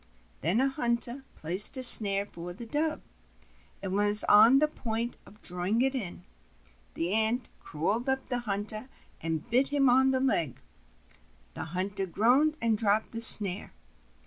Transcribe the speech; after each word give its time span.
Then 0.41 0.59
a 0.59 0.67
hunter 0.67 1.23
placed 1.35 1.77
a 1.77 1.83
snare 1.83 2.25
for 2.25 2.53
the 2.53 2.65
Dove, 2.65 3.01
and 3.83 3.93
was 3.93 4.23
on 4.23 4.57
the 4.57 4.67
point 4.67 5.15
of 5.27 5.43
drawing 5.43 5.83
it 5.83 5.93
in. 5.93 6.23
The 6.95 7.13
Ant 7.13 7.49
crawled 7.59 8.09
up 8.09 8.23
to 8.23 8.29
the 8.29 8.39
hunter 8.39 8.89
and 9.21 9.47
bit 9.47 9.67
him 9.67 9.91
on 9.91 10.09
the 10.09 10.19
leg; 10.19 10.59
the 11.53 11.65
hunter 11.65 12.07
groaned 12.07 12.57
and 12.59 12.79
dropped 12.79 13.11
the 13.11 13.21
snare. 13.21 13.73